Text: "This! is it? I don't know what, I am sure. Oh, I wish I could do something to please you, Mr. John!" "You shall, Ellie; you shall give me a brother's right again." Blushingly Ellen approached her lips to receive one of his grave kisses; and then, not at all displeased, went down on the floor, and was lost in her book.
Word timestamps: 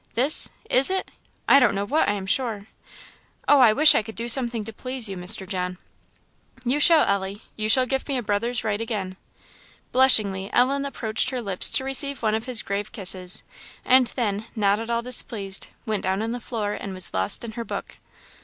"This! 0.15 0.49
is 0.67 0.89
it? 0.89 1.11
I 1.47 1.59
don't 1.59 1.75
know 1.75 1.85
what, 1.85 2.09
I 2.09 2.13
am 2.13 2.25
sure. 2.25 2.65
Oh, 3.47 3.59
I 3.59 3.71
wish 3.71 3.93
I 3.93 4.01
could 4.01 4.15
do 4.15 4.27
something 4.27 4.63
to 4.63 4.73
please 4.73 5.07
you, 5.07 5.15
Mr. 5.15 5.47
John!" 5.47 5.77
"You 6.65 6.79
shall, 6.79 7.05
Ellie; 7.05 7.43
you 7.55 7.69
shall 7.69 7.85
give 7.85 8.07
me 8.07 8.17
a 8.17 8.23
brother's 8.23 8.63
right 8.63 8.81
again." 8.81 9.15
Blushingly 9.91 10.49
Ellen 10.53 10.85
approached 10.85 11.29
her 11.29 11.39
lips 11.39 11.69
to 11.69 11.83
receive 11.83 12.23
one 12.23 12.33
of 12.33 12.45
his 12.45 12.63
grave 12.63 12.91
kisses; 12.91 13.43
and 13.85 14.07
then, 14.15 14.47
not 14.55 14.79
at 14.79 14.89
all 14.89 15.03
displeased, 15.03 15.67
went 15.85 16.01
down 16.01 16.23
on 16.23 16.31
the 16.31 16.39
floor, 16.39 16.73
and 16.73 16.95
was 16.95 17.13
lost 17.13 17.43
in 17.43 17.51
her 17.51 17.63
book. 17.63 17.97